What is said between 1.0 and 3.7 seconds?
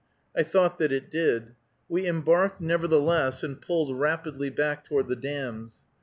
did. We embarked, nevertheless, and